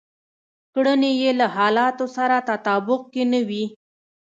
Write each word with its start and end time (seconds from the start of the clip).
کړنې 0.73 1.11
يې 1.21 1.31
له 1.39 1.47
حالتونو 1.55 2.13
سره 2.17 2.45
تطابق 2.49 3.01
کې 3.13 3.23
نه 3.31 3.39
وي. 3.47 3.65